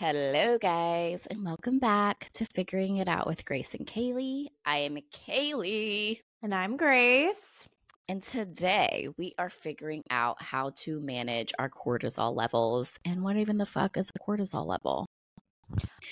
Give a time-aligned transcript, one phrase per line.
[0.00, 4.46] Hello, guys, and welcome back to Figuring It Out with Grace and Kaylee.
[4.64, 6.20] I am Kaylee.
[6.40, 7.66] And I'm Grace.
[8.08, 13.58] And today we are figuring out how to manage our cortisol levels and what even
[13.58, 15.04] the fuck is a cortisol level.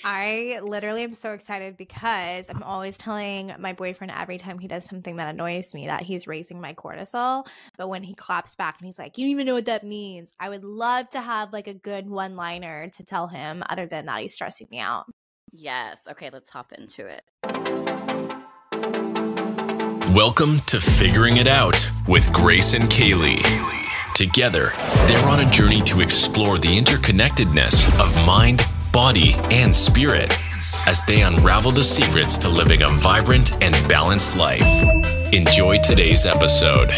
[0.03, 4.85] I literally am so excited because I'm always telling my boyfriend every time he does
[4.85, 7.45] something that annoys me that he's raising my cortisol.
[7.77, 10.33] But when he claps back and he's like, You don't even know what that means,
[10.39, 14.05] I would love to have like a good one liner to tell him other than
[14.05, 15.05] that he's stressing me out.
[15.51, 16.01] Yes.
[16.09, 17.23] Okay, let's hop into it.
[20.13, 23.41] Welcome to Figuring It Out with Grace and Kaylee.
[24.13, 24.71] Together,
[25.05, 28.61] they're on a journey to explore the interconnectedness of mind
[28.97, 30.35] body, and spirit
[30.87, 34.65] as they unravel the secrets to living a vibrant and balanced life.
[35.31, 36.89] Enjoy today's episode.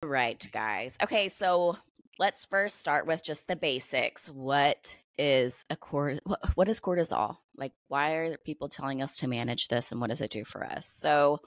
[0.00, 0.96] Right, guys.
[1.02, 1.76] Okay, so
[2.20, 4.30] let's first start with just the basics.
[4.30, 6.20] What is a cord
[6.54, 7.36] what is cortisol?
[7.56, 10.64] Like why are people telling us to manage this and what does it do for
[10.64, 10.86] us?
[10.86, 11.38] So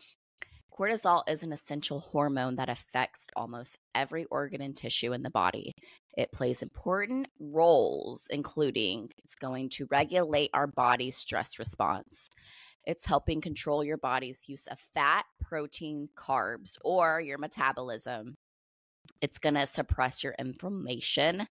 [0.78, 5.74] cortisol is an essential hormone that affects almost every organ and tissue in the body.
[6.16, 12.30] It plays important roles including it's going to regulate our body's stress response.
[12.88, 18.36] It's helping control your body's use of fat, protein, carbs, or your metabolism.
[19.22, 21.48] It's going to suppress your inflammation,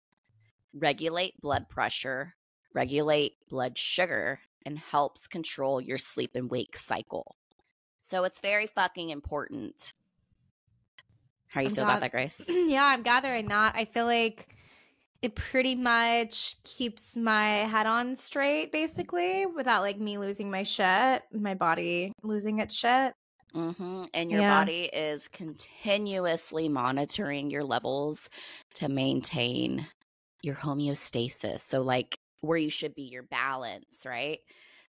[0.77, 2.35] regulate blood pressure,
[2.75, 7.37] regulate blood sugar, and helps control your sleep and wake cycle.
[8.01, 9.93] So it's very fucking important.
[11.55, 12.51] How you I'm feel about that, Grace?
[12.55, 13.75] Yeah, I'm gathering that.
[13.77, 14.49] I feel like
[15.23, 21.23] it pretty much keeps my head on straight, basically, without like me losing my shit,
[21.33, 23.15] my body losing its shit.
[23.55, 24.05] Mm-hmm.
[24.13, 24.61] And your yeah.
[24.61, 28.29] body is continuously monitoring your levels
[28.75, 29.86] to maintain
[30.46, 31.61] your homeostasis.
[31.61, 34.39] So, like where you should be, your balance, right?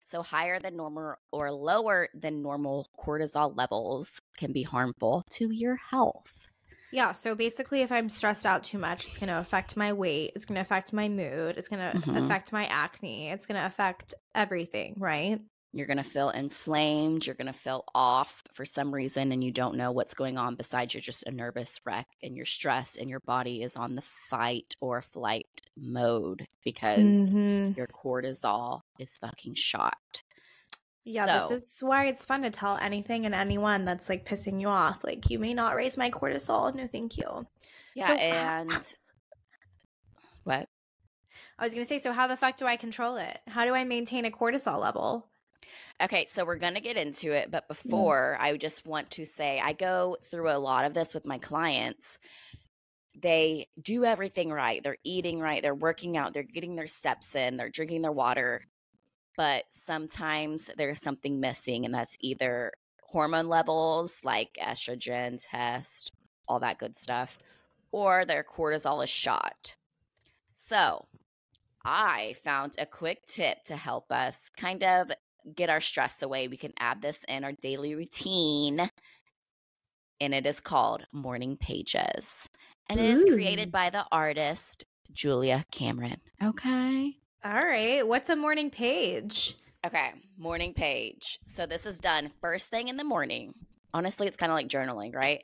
[0.06, 5.76] So, higher than normal or lower than normal cortisol levels can be harmful to your
[5.76, 6.48] health.
[6.92, 7.12] Yeah.
[7.12, 10.32] So, basically, if I'm stressed out too much, it's going to affect my weight.
[10.36, 11.58] It's going to affect my mood.
[11.58, 12.18] It's going to mm-hmm.
[12.18, 13.30] affect my acne.
[13.32, 15.42] It's going to affect everything, right?
[15.74, 17.26] You're going to feel inflamed.
[17.26, 20.56] You're going to feel off for some reason, and you don't know what's going on
[20.56, 24.02] besides you're just a nervous wreck and you're stressed, and your body is on the
[24.02, 27.78] fight or flight mode because mm-hmm.
[27.78, 30.24] your cortisol is fucking shot.
[31.10, 34.60] Yeah, so, this is why it's fun to tell anything and anyone that's like pissing
[34.60, 35.06] you off.
[35.06, 36.74] Like, you may not raise my cortisol.
[36.76, 37.48] No, thank you.
[37.96, 38.72] Yeah, so, and
[40.44, 40.68] what?
[41.58, 43.40] I was going to say, so how the fuck do I control it?
[43.48, 45.30] How do I maintain a cortisol level?
[46.02, 47.90] Okay, so we're going to get into it, but mm-hmm.
[47.90, 48.44] before, mm.
[48.44, 52.20] I just want to say I go through a lot of this with my clients.
[53.20, 54.84] They do everything right.
[54.84, 58.62] They're eating right, they're working out, they're getting their steps in, they're drinking their water.
[59.36, 66.12] But sometimes there's something missing, and that's either hormone levels like estrogen test,
[66.48, 67.40] all that good stuff,
[67.92, 69.76] or their cortisol is shot.
[70.50, 71.08] So,
[71.86, 75.10] I found a quick tip to help us kind of
[75.56, 78.90] get our stress away, we can add this in our daily routine.
[80.20, 82.50] And it is called Morning Pages.
[82.90, 83.26] And it Ooh.
[83.26, 86.22] is created by the artist Julia Cameron.
[86.44, 87.18] Okay.
[87.44, 88.06] All right.
[88.06, 89.56] What's a morning page?
[89.86, 90.12] Okay.
[90.38, 91.40] Morning page.
[91.46, 93.54] So this is done first thing in the morning.
[93.94, 95.44] Honestly, it's kind of like journaling, right?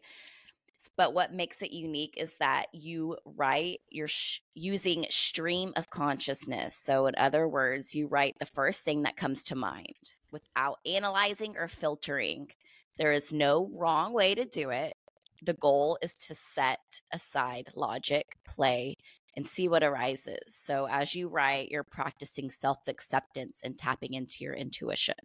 [0.96, 6.76] But what makes it unique is that you write, you're sh- using stream of consciousness.
[6.76, 11.56] So, in other words, you write the first thing that comes to mind without analyzing
[11.58, 12.50] or filtering.
[12.98, 14.96] There is no wrong way to do it.
[15.42, 18.98] The goal is to set aside logic, play,
[19.36, 20.40] and see what arises.
[20.48, 25.16] So, as you write, you're practicing self acceptance and tapping into your intuition.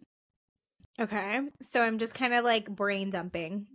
[0.99, 1.41] Okay.
[1.61, 3.67] So, I'm just kind of like brain dumping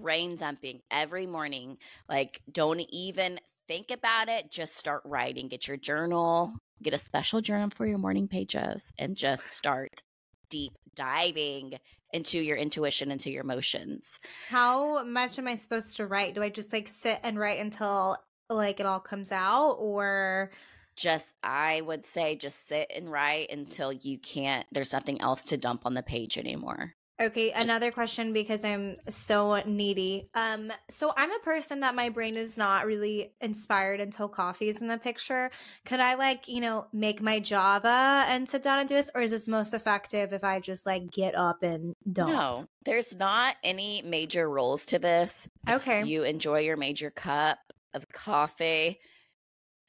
[0.00, 1.78] brain dumping every morning.
[2.08, 4.50] Like, don't even think about it.
[4.50, 5.48] Just start writing.
[5.48, 6.52] Get your journal,
[6.82, 10.02] get a special journal for your morning pages, and just start
[10.48, 11.78] deep diving
[12.12, 14.18] into your intuition, into your emotions.
[14.48, 16.34] How much am I supposed to write?
[16.34, 18.16] Do I just like sit and write until
[18.48, 20.50] like it all comes out or
[20.96, 25.56] just I would say just sit and write until you can't there's nothing else to
[25.56, 26.94] dump on the page anymore.
[27.20, 30.30] Okay, another question because I'm so needy.
[30.34, 34.80] Um, so I'm a person that my brain is not really inspired until coffee is
[34.80, 35.50] in the picture.
[35.84, 39.20] Could I like, you know, make my Java and sit down and do this, or
[39.20, 42.30] is this most effective if I just like get up and don't?
[42.30, 45.46] No, there's not any major rules to this.
[45.68, 46.02] If Okay.
[46.04, 47.58] you enjoy your major cup
[47.92, 48.98] of coffee,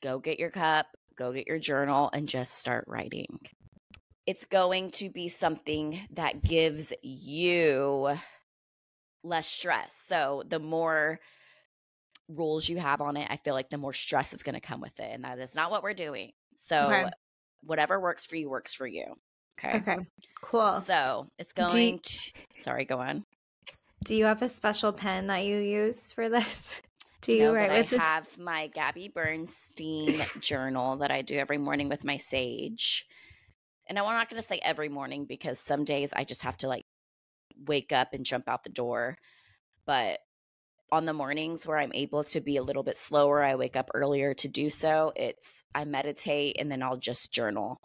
[0.04, 3.40] go get your cup, go get your journal, and just start writing.
[4.28, 8.12] It's going to be something that gives you
[9.24, 9.96] less stress.
[9.96, 11.20] So the more
[12.28, 14.80] rules you have on it, I feel like the more stress is going to come
[14.82, 15.10] with it.
[15.12, 16.32] And that is not what we're doing.
[16.56, 17.10] So Okay.
[17.64, 19.06] whatever works for you works for you.
[19.60, 19.78] Okay.
[19.78, 19.98] Okay,
[20.42, 20.82] cool.
[20.82, 23.26] So it's Do you- going to, sorry, go on.
[24.06, 26.82] do you have a special pen that you use for this?
[27.22, 28.00] Do you No, write but I with this?
[28.00, 33.06] I have my Gabby Bernstein journal that I do every morning with my sage.
[33.92, 36.70] And I'm not going to say every morning because some days I just have to
[36.70, 36.86] like
[37.68, 39.18] wake up and jump out the door.
[39.86, 40.20] But
[40.94, 43.90] on the mornings where I'm able to be a little bit slower, I wake up
[43.94, 45.12] earlier to do so.
[45.18, 47.82] It's I meditate and then I'll just journal.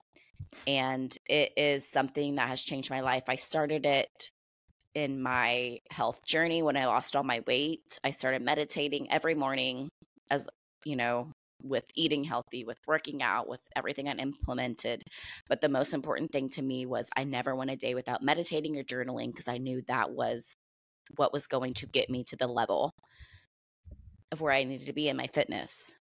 [0.64, 3.24] And it is something that has changed my life.
[3.26, 4.30] I started it
[4.94, 7.98] in my health journey when I lost all my weight.
[8.04, 9.88] I started meditating every morning
[10.30, 10.46] as,
[10.84, 11.32] you know,
[11.62, 15.02] with eating healthy, with working out, with everything I implemented.
[15.48, 18.76] But the most important thing to me was I never went a day without meditating
[18.76, 20.54] or journaling because I knew that was
[21.16, 22.90] what was going to get me to the level
[24.32, 25.94] of where I needed to be in my fitness.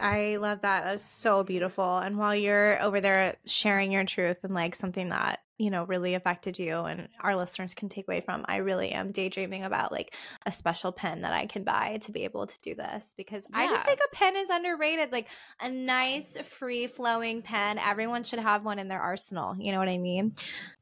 [0.00, 0.84] I love that.
[0.84, 1.98] That's so beautiful.
[1.98, 6.14] And while you're over there sharing your truth and like something that, you know, really
[6.14, 10.14] affected you and our listeners can take away from, I really am daydreaming about like
[10.44, 13.68] a special pen that I can buy to be able to do this because I
[13.68, 15.12] just think a pen is underrated.
[15.12, 15.28] Like
[15.60, 17.78] a nice, free flowing pen.
[17.78, 19.54] Everyone should have one in their arsenal.
[19.56, 20.34] You know what I mean?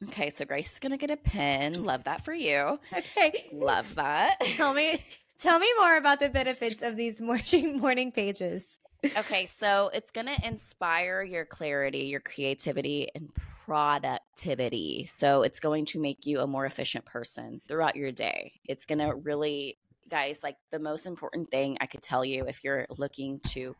[0.04, 1.74] Okay, so Grace is going to get a pen.
[1.84, 2.78] Love that for you.
[2.94, 3.32] Okay.
[3.52, 4.40] Love that.
[4.40, 5.04] Tell me.
[5.42, 8.78] Tell me more about the benefits of these morning morning pages.
[9.04, 13.28] okay, so it's going to inspire your clarity, your creativity, and
[13.66, 15.04] productivity.
[15.06, 18.52] So it's going to make you a more efficient person throughout your day.
[18.66, 19.78] It's going to really,
[20.08, 23.74] guys, like the most important thing I could tell you if you're looking to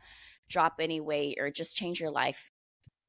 [0.49, 2.50] drop any weight or just change your life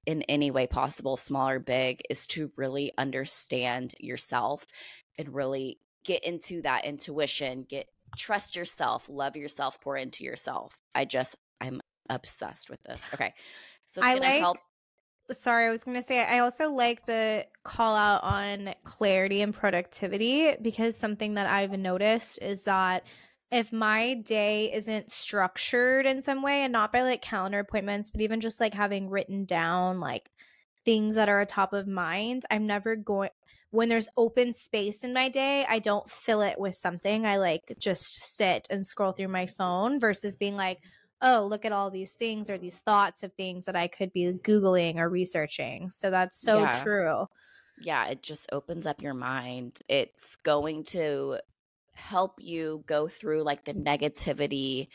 [0.05, 4.67] in any way possible, small or big, is to really understand yourself
[5.17, 10.81] and really get into that intuition, get trust yourself, love yourself, pour into yourself.
[10.95, 13.03] I just I'm obsessed with this.
[13.13, 13.33] Okay.
[13.85, 14.57] So I like- help
[15.31, 19.53] sorry, I was going to say I also like the call out on clarity and
[19.53, 23.03] productivity because something that I've noticed is that
[23.51, 28.21] if my day isn't structured in some way and not by like calendar appointments, but
[28.21, 30.31] even just like having written down like
[30.83, 33.29] things that are a top of mind, I'm never going
[33.73, 37.25] when there's open space in my day, I don't fill it with something.
[37.25, 40.79] I like just sit and scroll through my phone versus being like,
[41.23, 44.31] oh, look at all these things or these thoughts of things that I could be
[44.31, 45.89] Googling or researching.
[45.89, 46.83] So that's so Yeah.
[46.83, 47.25] true.
[47.77, 49.79] yeah, it just opens up your mind.
[49.89, 51.39] It's going to
[51.95, 54.87] help you go through like the negativity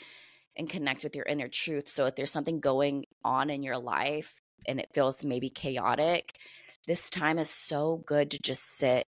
[0.56, 1.88] and connect with your inner truth.
[1.88, 6.38] So if there's something going on in your life and it feels maybe chaotic,
[6.88, 9.04] this time is so good to just sit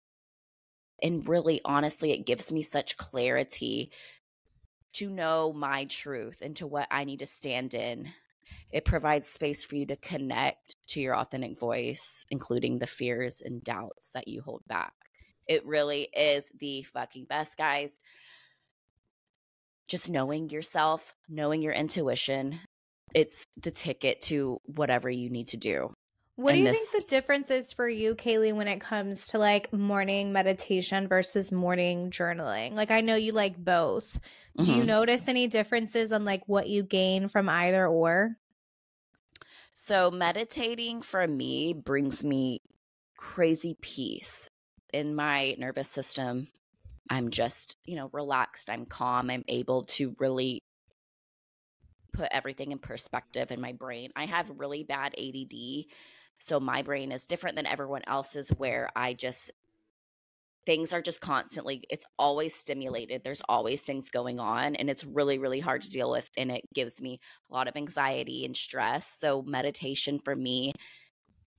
[1.02, 3.92] and really honestly it gives me such clarity
[4.94, 8.08] to know my truth and to what I need to stand in.
[8.72, 13.62] It provides space for you to connect to your authentic voice, including the fears and
[13.62, 14.94] doubts that you hold back.
[15.46, 17.98] It really is the fucking best, guys.
[19.86, 22.58] Just knowing yourself, knowing your intuition,
[23.14, 25.92] it's the ticket to whatever you need to do.
[26.36, 29.38] What do you this- think the difference is for you, Kaylee, when it comes to
[29.38, 32.72] like morning meditation versus morning journaling?
[32.74, 34.20] Like, I know you like both.
[34.62, 34.86] Do you Mhm.
[34.86, 38.36] notice any differences on like what you gain from either or?
[39.72, 42.60] So, meditating for me brings me
[43.16, 44.48] crazy peace
[44.92, 46.48] in my nervous system.
[47.08, 48.68] I'm just, you know, relaxed.
[48.68, 49.30] I'm calm.
[49.30, 50.62] I'm able to really
[52.12, 54.10] put everything in perspective in my brain.
[54.16, 55.86] I have really bad ADD.
[56.38, 59.50] So, my brain is different than everyone else's, where I just,
[60.66, 63.22] things are just constantly, it's always stimulated.
[63.22, 64.74] There's always things going on.
[64.74, 66.28] And it's really, really hard to deal with.
[66.36, 69.08] And it gives me a lot of anxiety and stress.
[69.18, 70.72] So meditation for me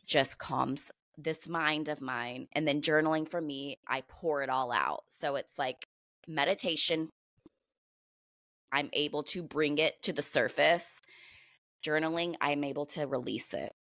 [0.05, 2.47] just calms this mind of mine.
[2.53, 5.03] And then journaling for me, I pour it all out.
[5.07, 5.85] So it's like
[6.27, 7.09] meditation,
[8.71, 11.01] I'm able to bring it to the surface.
[11.85, 13.73] Journaling, I'm able to release it.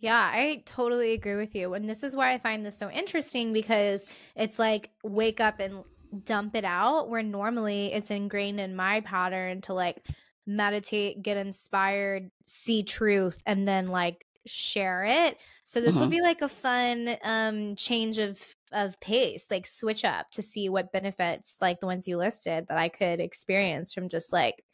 [0.00, 1.74] Yeah, I totally agree with you.
[1.74, 5.84] And this is why I find this so interesting because it's like wake up and
[6.24, 10.06] dump it out, where normally it's ingrained in my pattern to like
[10.46, 15.36] meditate, get inspired, see truth, and then like share it.
[15.64, 16.10] So this will Mhm.
[16.10, 20.92] be like a fun um change of of pace, like switch up to see what
[20.92, 24.64] benefits like the ones you listed that I could experience from just like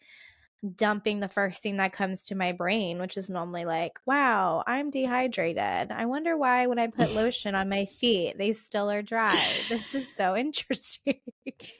[0.75, 4.91] dumping the first thing that comes to my brain, which is normally like, wow, I'm
[4.91, 5.91] dehydrated.
[5.93, 9.65] I wonder why when I put lotion on my feet, they still are dry.
[9.69, 11.21] This is so interesting.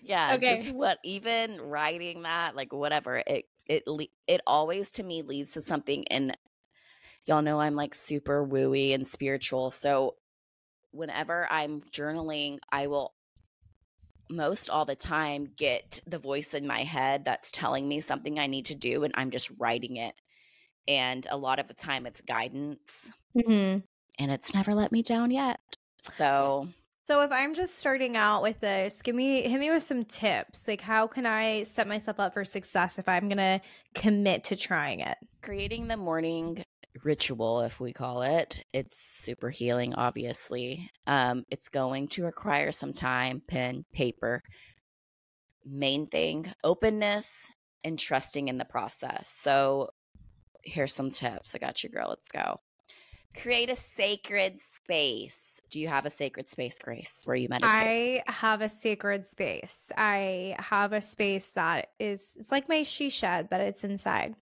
[0.03, 0.39] Yeah, Okay.
[0.39, 3.85] just what even writing that, like whatever, it it
[4.27, 6.37] it always to me leads to something and
[7.27, 9.71] y'all know I'm like super wooey and spiritual.
[9.73, 10.17] So
[10.93, 13.16] whenever I'm journaling, I will
[14.31, 18.47] most all the time get the voice in my head that's telling me something I
[18.47, 20.15] need to do and I'm just writing it.
[20.89, 23.85] And a lot of the time it's guidance Mhm.
[24.19, 25.61] and it's never let me down yet.
[26.03, 26.69] So
[27.09, 30.67] So if I'm just starting out with this, give me hit me with some tips.
[30.67, 33.61] Like how can I set myself up for success if I'm gonna
[33.95, 35.17] commit to trying it?
[35.43, 36.63] creating the morning
[37.05, 40.91] ritual if we call it it's super healing obviously.
[41.07, 44.43] Um it's going to require some time pen paper.
[45.65, 47.51] Main thing openness
[47.85, 49.29] and trusting in the process.
[49.29, 49.91] So
[50.63, 51.55] here's some tips.
[51.55, 52.09] I got you girl.
[52.09, 52.61] Let's go.
[53.41, 55.61] Create a sacred space.
[55.71, 58.23] Do you have a sacred space grace where you meditate?
[58.27, 59.93] I have a sacred space.
[59.97, 64.35] I have a space that is it's like my she shed, but it's inside.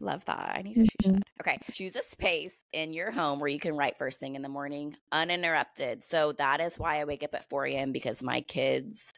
[0.00, 0.54] Love that.
[0.56, 1.16] I need a she Mhm.
[1.16, 1.22] shed.
[1.40, 1.58] Okay.
[1.72, 4.96] Choose a space in your home where you can write first thing in the morning,
[5.12, 6.02] uninterrupted.
[6.02, 7.92] So that is why I wake up at 4 a.m.
[7.92, 9.12] because my kids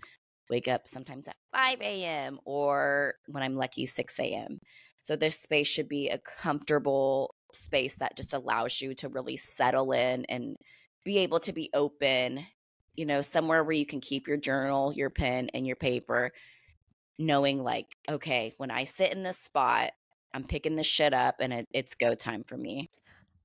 [0.51, 2.41] wake up sometimes at 5 a.m.
[2.45, 4.61] or when I'm lucky, 6 a.m.
[5.01, 9.93] So this space should be a comfortable space that just allows you to really settle
[9.93, 10.57] in and
[11.05, 12.45] be able to be open,
[12.95, 16.33] you know, somewhere where you can keep your journal, your pen, and your paper,
[17.19, 19.93] knowing like, okay, when I sit in this spot,
[20.35, 22.89] I'm picking this shit up and it, it's go time for me.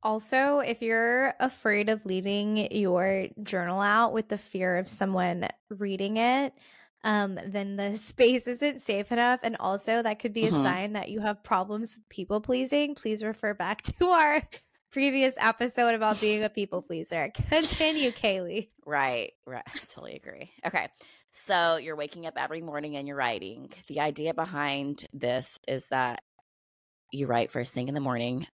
[0.02, 6.18] Also, if you're afraid of leaving your journal out with the fear of someone reading
[6.18, 6.54] it,
[7.06, 9.40] um, then the space isn't safe enough.
[9.44, 10.62] And also, that could be a Mhm.
[10.62, 12.96] sign that you have problems with people pleasing.
[12.96, 14.42] Please refer back to our
[14.92, 17.32] previous episode about being a people pleaser.
[17.50, 18.70] Continue, Kaylee.
[18.86, 19.64] Right, right.
[19.66, 20.52] I totally agree.
[20.66, 20.88] Okay.
[21.32, 23.72] So you're waking up every morning and you're writing.
[23.88, 26.22] The idea behind this is that
[27.14, 28.48] you write first thing in the morning,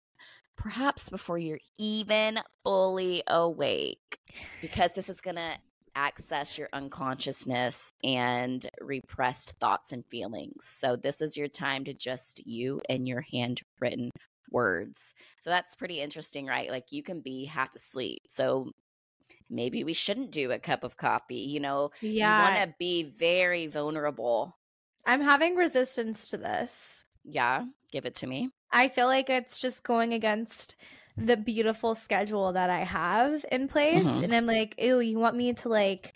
[0.57, 4.19] perhaps before you're even fully awake,
[4.61, 5.59] because this is going to
[5.95, 10.65] access your unconsciousness and repressed thoughts and feelings.
[10.65, 14.11] So this is your time to just you and your handwritten
[14.51, 15.15] words.
[15.41, 16.71] So that's pretty interesting, right?
[16.71, 18.21] Like you can be half asleep.
[18.29, 18.71] So
[19.49, 21.37] maybe we shouldn't do a cup of coffee.
[21.37, 22.37] You know, yeah.
[22.37, 24.57] you want to be very vulnerable.
[25.07, 27.05] I'm having resistance to this.
[27.29, 28.51] Yeah, give it to me.
[28.71, 30.77] I feel like it's just going against
[31.17, 34.07] the beautiful schedule that I have in place.
[34.07, 34.25] Mhm.
[34.25, 36.15] And I'm like, ew, you want me to like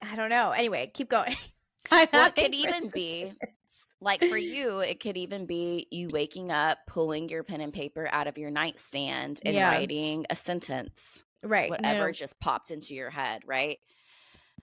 [0.00, 0.50] I don't know.
[0.52, 1.36] Anyway, keep going.
[1.90, 3.32] Well, it could even be
[4.00, 8.06] like for you, it could even be you waking up, pulling your pen and paper
[8.12, 9.70] out of your nightstand and Yeah.
[9.70, 11.24] writing a sentence.
[11.42, 11.70] right.
[11.70, 12.12] whatever no.
[12.12, 13.78] just popped into your head, right?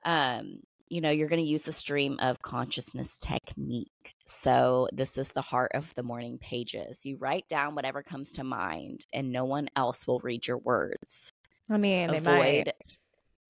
[0.03, 4.15] Um, you know, you're going to use the stream of consciousness technique.
[4.27, 7.05] So, this is the heart of the morning pages.
[7.05, 11.31] You write down whatever comes to mind, and no one else will read your words.
[11.69, 12.73] I mean, they Avoid,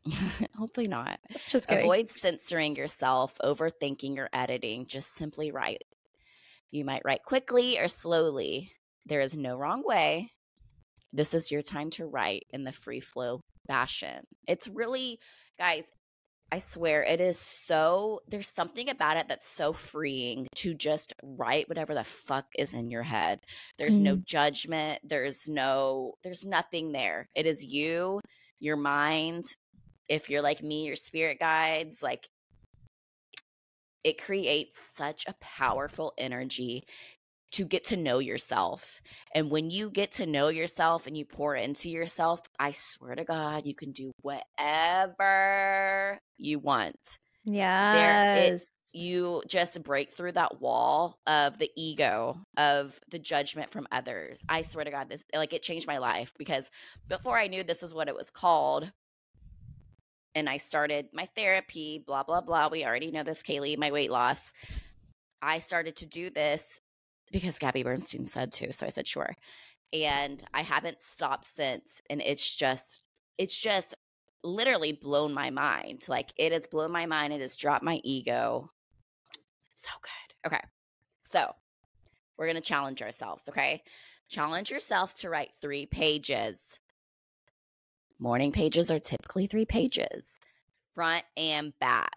[0.06, 0.50] might.
[0.58, 1.20] hopefully not.
[1.48, 1.84] Just kidding.
[1.84, 4.86] Avoid censoring yourself, overthinking, or editing.
[4.86, 5.84] Just simply write.
[6.72, 8.72] You might write quickly or slowly.
[9.06, 10.32] There is no wrong way.
[11.14, 14.26] This is your time to write in the free flow fashion.
[14.48, 15.20] It's really,
[15.58, 15.90] guys,
[16.52, 21.68] I swear it is so, there's something about it that's so freeing to just write
[21.68, 23.42] whatever the fuck is in your head.
[23.78, 24.24] There's no mm-hmm.
[24.26, 25.00] judgment.
[25.04, 27.28] There's no, there's nothing there.
[27.36, 28.22] It is you,
[28.60, 29.46] your mind.
[30.08, 32.30] If you're like me, your spirit guides, like
[34.04, 36.86] it creates such a powerful energy
[37.52, 39.02] to get to know yourself.
[39.34, 43.24] And when you get to know yourself and you pour into yourself, I swear to
[43.24, 47.18] God, you can do whatever you want.
[47.46, 48.66] Yes.
[48.94, 54.44] You just break through that wall of the ego, of the judgment from others.
[54.50, 56.70] I swear to God, this like it changed my life because
[57.08, 58.92] before I knew this is what it was called,
[60.34, 62.70] and I started my therapy, blah, blah, blah.
[62.70, 64.52] We already know this, Kaylee, my weight loss.
[65.42, 66.82] I started to do this
[67.32, 68.72] because Gabby Bernstein said to.
[68.74, 69.36] So I said, sure.
[69.94, 72.02] and I haven't stopped since.
[72.10, 73.04] And it's just,
[73.38, 73.96] it's just
[74.44, 76.06] literally blown my mind.
[76.08, 77.34] Like it has blown my mind.
[77.34, 78.72] It has dropped my ego.
[79.74, 80.48] so good.
[80.48, 80.64] Okay.
[81.22, 81.52] So
[82.38, 83.50] we're going to challenge ourselves.
[83.50, 83.82] Okay.
[84.30, 86.80] Challenge yourself to write three pages.
[88.18, 90.40] Morning pages are typically three pages,
[90.94, 92.16] front and back.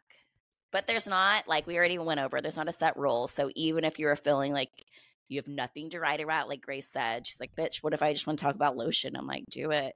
[0.71, 3.29] But there's not, like we already went over, there's not a set rule.
[3.29, 4.71] So even if you're feeling like
[5.29, 8.13] you have nothing to write about, like Grace said, she's like, bitch, what if I
[8.13, 9.17] just want to talk about lotion?
[9.17, 9.95] I'm like, do it.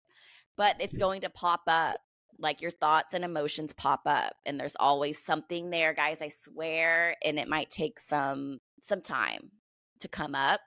[0.57, 1.99] But it's going to pop up.
[2.39, 4.33] Like your thoughts and emotions pop up.
[4.47, 6.23] And there's always something there, guys.
[6.23, 7.15] I swear.
[7.25, 9.51] And it might take some some time
[10.01, 10.61] to come up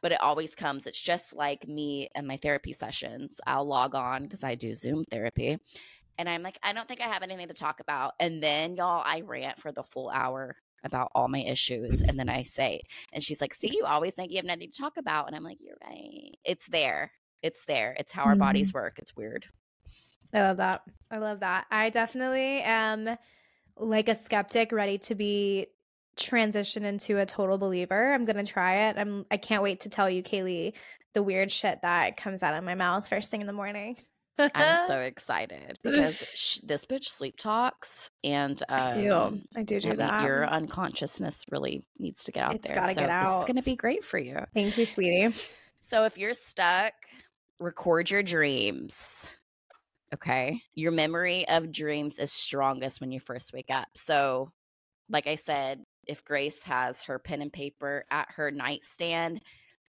[0.00, 0.86] but it always comes.
[0.86, 3.40] It's just like me and my therapy sessions.
[3.46, 5.58] I'll log on because I do Zoom therapy.
[6.18, 8.14] And I'm like, I don't think I have anything to talk about.
[8.18, 12.02] And then, y'all, I rant for the full hour about all my issues.
[12.02, 12.82] And then I say,
[13.12, 15.28] and she's like, See, you always think you have nothing to talk about.
[15.28, 16.36] And I'm like, You're right.
[16.44, 17.12] It's there.
[17.42, 17.94] It's there.
[17.98, 18.40] It's how our mm-hmm.
[18.40, 18.98] bodies work.
[18.98, 19.46] It's weird.
[20.34, 20.82] I love that.
[21.10, 21.66] I love that.
[21.70, 23.16] I definitely am
[23.76, 25.68] like a skeptic ready to be
[26.16, 28.12] transition into a total believer.
[28.12, 28.98] I'm gonna try it.
[28.98, 30.74] I'm I can't wait to tell you, Kaylee,
[31.14, 33.96] the weird shit that comes out of my mouth first thing in the morning.
[34.38, 39.80] I'm so excited because sh- this bitch sleep talks, and um, I do, I do
[39.80, 40.22] do I that.
[40.24, 42.76] Your unconsciousness really needs to get out it's there.
[42.76, 43.24] Gotta so get out.
[43.24, 44.38] This is gonna be great for you.
[44.54, 45.34] Thank you, sweetie.
[45.80, 46.92] So if you're stuck,
[47.58, 49.34] record your dreams.
[50.14, 53.88] Okay, your memory of dreams is strongest when you first wake up.
[53.94, 54.48] So,
[55.10, 59.42] like I said, if Grace has her pen and paper at her nightstand,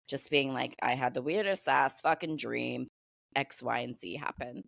[0.07, 2.87] just being like, I had the weirdest ass fucking dream.
[3.36, 4.65] X, Y, and Z happened.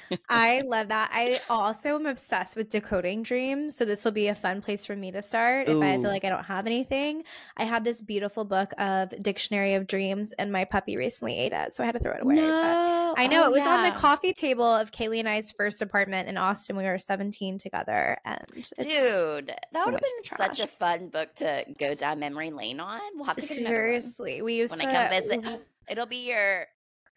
[0.28, 1.10] I love that.
[1.12, 3.76] I also am obsessed with decoding dreams.
[3.76, 5.78] So this will be a fun place for me to start Ooh.
[5.78, 7.24] if I feel like I don't have anything.
[7.56, 11.72] I had this beautiful book of Dictionary of Dreams and my puppy recently ate it.
[11.72, 12.36] So I had to throw it away.
[12.36, 13.14] No.
[13.16, 13.76] I know oh, it was yeah.
[13.76, 16.76] on the coffee table of Kaylee and I's first apartment in Austin.
[16.76, 18.18] We were 17 together.
[18.24, 18.40] And
[18.80, 23.00] dude, that would have been such a fun book to go down memory lane on.
[23.14, 24.42] We'll have to Seriously.
[24.42, 25.66] We used when to I come visit.
[25.88, 26.66] It'll be your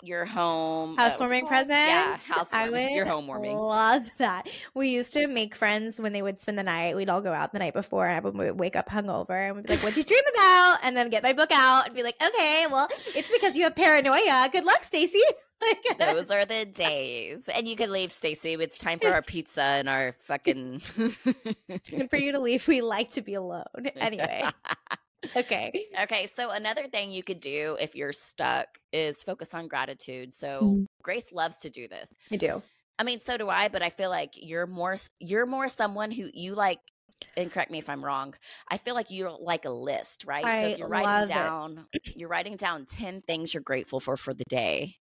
[0.04, 1.78] your home uh, housewarming uh, present.
[1.78, 2.96] Yeah, housewarming.
[2.96, 3.58] Your home homewarming.
[3.58, 4.48] Love that.
[4.74, 6.96] We used to make friends when they would spend the night.
[6.96, 9.66] We'd all go out the night before, and everyone would wake up hungover, and we'd
[9.66, 12.16] be like, "What'd you dream about?" And then get my book out and be like,
[12.22, 14.50] "Okay, well, it's because you have paranoia.
[14.52, 15.22] Good luck, Stacy."
[16.00, 18.54] Those are the days, and you can leave, Stacy.
[18.54, 20.82] It's time for our pizza and our fucking.
[21.94, 23.64] and for you to leave, we like to be alone.
[23.96, 24.44] Anyway
[25.36, 25.88] okay.
[26.04, 26.28] Okay.
[26.28, 30.34] So another thing you could do if you're stuck is focus on gratitude.
[30.34, 30.84] So mm-hmm.
[31.02, 32.16] Grace loves to do this.
[32.32, 32.62] I do.
[32.98, 36.30] I mean, so do I, but I feel like you're more you're more someone who
[36.34, 36.80] you like
[37.38, 38.34] and correct me if I'm wrong.
[38.70, 40.46] I feel like you're like a list, right?
[40.46, 42.16] I so if you're writing down it.
[42.16, 44.96] you're writing down 10 things you're grateful for for the day.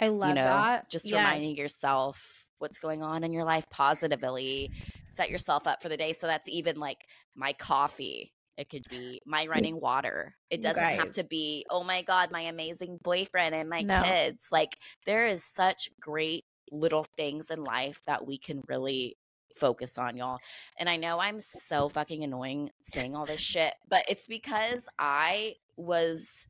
[0.00, 0.90] I love you know, that.
[0.90, 1.18] Just yes.
[1.18, 4.70] reminding yourself what's going on in your life positively.
[5.10, 6.12] Set yourself up for the day.
[6.12, 6.98] So that's even like
[7.34, 10.34] my coffee it could be my running water.
[10.50, 10.98] It doesn't right.
[10.98, 14.02] have to be, oh my God, my amazing boyfriend and my no.
[14.02, 14.48] kids.
[14.52, 19.16] Like, there is such great little things in life that we can really
[19.54, 20.38] focus on, y'all.
[20.78, 25.54] And I know I'm so fucking annoying saying all this shit, but it's because I
[25.76, 26.46] was.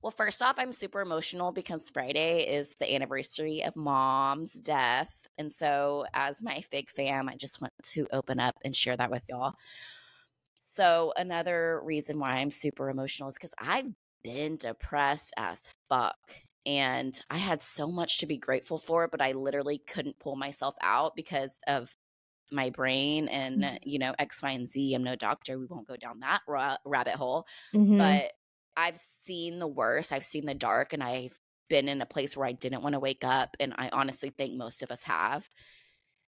[0.00, 5.26] Well, first off, I'm super emotional because Friday is the anniversary of mom's death.
[5.38, 9.10] And so, as my fig fam, I just want to open up and share that
[9.10, 9.54] with y'all.
[10.58, 13.92] So another reason why I'm super emotional is because I've
[14.22, 16.18] been depressed as fuck.
[16.66, 20.74] And I had so much to be grateful for, but I literally couldn't pull myself
[20.82, 21.96] out because of
[22.52, 23.76] my brain and, mm-hmm.
[23.84, 24.94] you know, X, Y, and Z.
[24.94, 25.58] I'm no doctor.
[25.58, 27.46] We won't go down that ra- rabbit hole.
[27.74, 27.98] Mm-hmm.
[27.98, 28.32] But
[28.76, 30.12] I've seen the worst.
[30.12, 33.00] I've seen the dark, and I've been in a place where I didn't want to
[33.00, 33.56] wake up.
[33.60, 35.48] And I honestly think most of us have.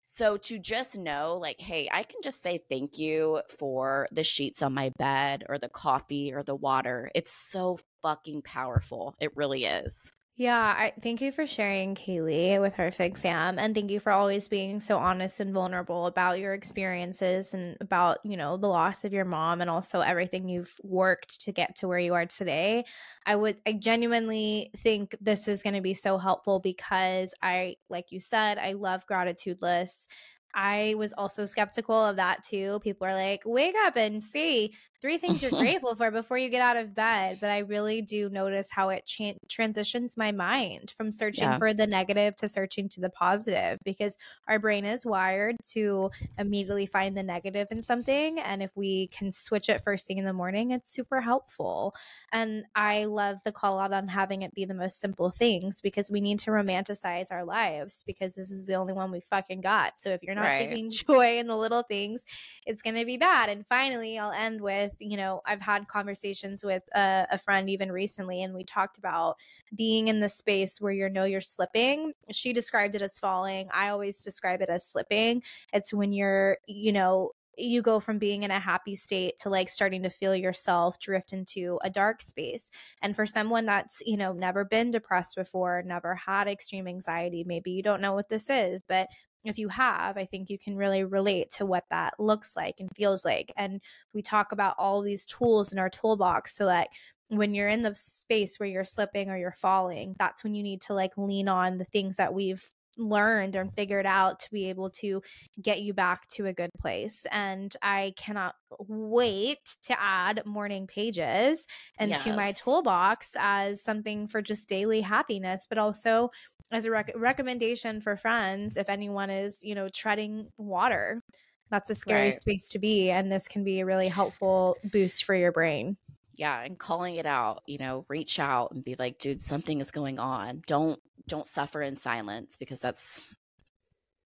[0.06, 4.62] So to just know, like, hey, I can just say thank you for the sheets
[4.62, 7.10] on my bed or the coffee or the water.
[7.16, 9.16] It's so fucking powerful.
[9.20, 10.12] It really is.
[10.38, 14.12] Yeah, I thank you for sharing Kaylee with her Fig Fam and thank you for
[14.12, 19.06] always being so honest and vulnerable about your experiences and about, you know, the loss
[19.06, 22.84] of your mom and also everything you've worked to get to where you are today.
[23.26, 28.12] I would I genuinely think this is going to be so helpful because I like
[28.12, 30.10] you said, I love gratitude lists.
[30.56, 32.80] I was also skeptical of that too.
[32.80, 36.62] People are like, wake up and see three things you're grateful for before you get
[36.62, 37.38] out of bed.
[37.42, 41.58] But I really do notice how it cha- transitions my mind from searching yeah.
[41.58, 46.86] for the negative to searching to the positive because our brain is wired to immediately
[46.86, 48.40] find the negative in something.
[48.40, 51.94] And if we can switch it first thing in the morning, it's super helpful.
[52.32, 56.10] And I love the call out on having it be the most simple things because
[56.10, 60.00] we need to romanticize our lives because this is the only one we fucking got.
[60.00, 60.70] So if you're not right.
[60.70, 62.26] taking joy in the little things,
[62.66, 63.50] it's going to be bad.
[63.50, 67.92] And finally, I'll end with you know, I've had conversations with a, a friend even
[67.92, 69.36] recently, and we talked about
[69.76, 72.14] being in the space where you know you're slipping.
[72.32, 73.70] She described it as falling.
[73.74, 75.44] I always describe it as slipping.
[75.74, 79.70] It's when you're, you know, you go from being in a happy state to like
[79.70, 82.72] starting to feel yourself drift into a dark space.
[83.02, 87.72] And for someone that's, you know, never been depressed before, never had extreme anxiety, maybe
[87.72, 89.08] you don't know what this is, but
[89.46, 92.90] if you have, I think you can really relate to what that looks like and
[92.96, 93.52] feels like.
[93.56, 93.82] And
[94.14, 96.88] we talk about all these tools in our toolbox so that
[97.30, 100.82] when you're in the space where you're slipping or you're falling, that's when you need
[100.82, 102.64] to like lean on the things that we've
[102.98, 105.22] learned and figured out to be able to
[105.62, 107.26] get you back to a good place.
[107.32, 108.56] And I cannot
[108.88, 111.68] wait to add morning pages
[112.00, 112.36] into yes.
[112.36, 116.32] my toolbox as something for just daily happiness, but also
[116.72, 121.22] as a rec- recommendation for friends if anyone is, you know, treading water.
[121.70, 122.34] That's a scary right.
[122.34, 123.10] space to be.
[123.10, 125.98] And this can be a really helpful boost for your brain
[126.38, 129.92] yeah and calling it out you know reach out and be like dude something is
[129.92, 133.36] going on don't don't suffer in silence because that's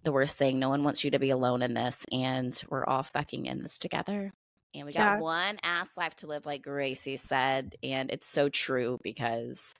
[0.04, 3.04] the worst thing no one wants you to be alone in this and we're all
[3.04, 4.34] fucking in this together
[4.73, 5.19] and we got yeah.
[5.19, 9.73] one ass life to live like gracie said and it's so true because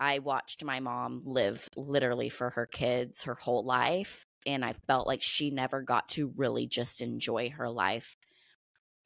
[0.00, 5.06] i watched my mom live literally for her kids her whole life and i felt
[5.06, 8.16] like she never got to really just enjoy her life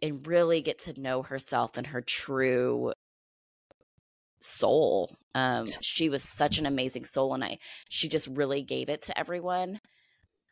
[0.03, 2.93] and really get to know herself and her true
[4.41, 5.15] soul.
[5.35, 9.19] Um, she was such an amazing soul, and I she just really gave it to
[9.19, 9.81] everyone.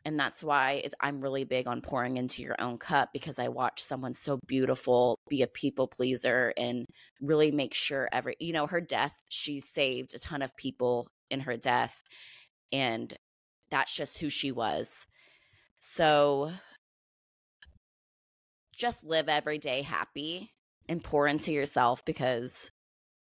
[0.05, 3.81] And that's why I'm really big on pouring into your own cup because I watch
[3.81, 6.85] someone so beautiful be a people pleaser and
[7.21, 11.41] really make sure every, you know, her death, she saved a ton of people in
[11.41, 12.01] her death.
[12.71, 13.13] And
[13.69, 15.05] that's just who she was.
[15.79, 16.51] So
[18.73, 20.49] just live every day happy
[20.87, 22.71] and pour into yourself because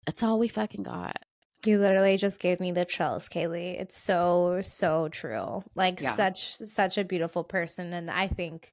[0.06, 1.18] that's all we fucking got.
[1.66, 3.80] You literally just gave me the chills, Kaylee.
[3.82, 5.62] It's so, so true.
[5.76, 6.12] Like yeah.
[6.12, 7.92] such, such a beautiful person.
[7.94, 8.72] And I think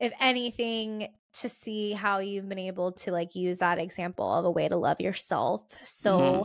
[0.00, 1.08] if anything,
[1.40, 4.76] to see how you've been able to like use that example of a way to
[4.76, 6.42] love yourself so mm-hmm.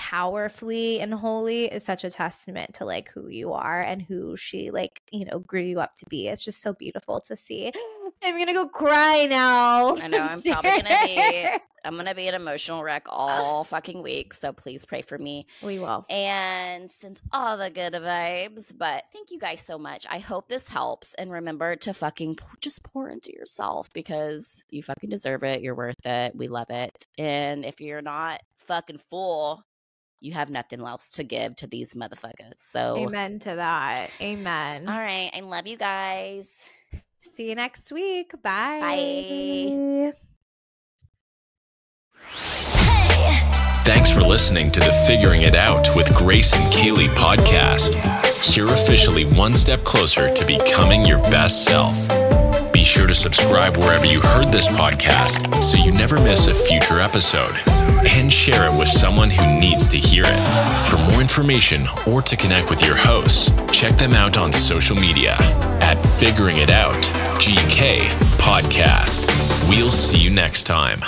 [0.00, 4.70] Powerfully and holy is such a testament to like who you are and who she
[4.70, 6.26] like, you know, grew you up to be.
[6.26, 7.70] It's just so beautiful to see.
[8.22, 9.96] I'm gonna go cry now.
[9.96, 11.48] I know I'm probably gonna be
[11.84, 14.32] I'm gonna be an emotional wreck all fucking week.
[14.32, 15.46] So please pray for me.
[15.62, 16.06] We will.
[16.08, 18.72] And send all the good vibes.
[18.76, 20.06] But thank you guys so much.
[20.10, 21.12] I hope this helps.
[21.14, 25.60] And remember to fucking just pour into yourself because you fucking deserve it.
[25.60, 26.34] You're worth it.
[26.34, 27.06] We love it.
[27.18, 29.64] And if you're not fucking full,
[30.20, 32.58] you have nothing else to give to these motherfuckers.
[32.58, 34.10] So Amen to that.
[34.20, 34.88] Amen.
[34.88, 35.30] All right.
[35.34, 36.64] I love you guys.
[37.22, 38.32] See you next week.
[38.42, 38.80] Bye.
[38.80, 40.12] Bye.
[43.84, 47.96] Thanks for listening to the Figuring It Out with Grace and Kaylee podcast.
[48.56, 52.29] You're officially one step closer to becoming your best self.
[52.80, 56.98] Be sure to subscribe wherever you heard this podcast so you never miss a future
[56.98, 57.54] episode.
[57.68, 60.88] And share it with someone who needs to hear it.
[60.88, 65.36] For more information or to connect with your hosts, check them out on social media
[65.82, 67.02] at Figuring It Out
[67.38, 67.98] GK
[68.38, 69.28] Podcast.
[69.68, 71.02] We'll see you next time.